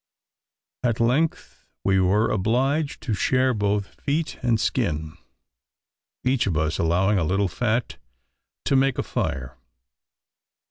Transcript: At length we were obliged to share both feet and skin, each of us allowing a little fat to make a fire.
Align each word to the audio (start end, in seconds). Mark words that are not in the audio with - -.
At 0.81 0.99
length 0.99 1.67
we 1.83 1.99
were 1.99 2.31
obliged 2.31 3.01
to 3.03 3.13
share 3.13 3.53
both 3.53 4.01
feet 4.01 4.39
and 4.41 4.59
skin, 4.59 5.15
each 6.23 6.47
of 6.47 6.57
us 6.57 6.79
allowing 6.79 7.19
a 7.19 7.23
little 7.23 7.47
fat 7.47 7.97
to 8.65 8.75
make 8.75 8.97
a 8.97 9.03
fire. 9.03 9.59